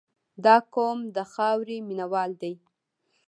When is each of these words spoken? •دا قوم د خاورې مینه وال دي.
•دا 0.45 0.55
قوم 0.75 0.99
د 1.15 1.17
خاورې 1.33 1.77
مینه 1.87 2.05
وال 2.11 2.31
دي. 2.41 2.53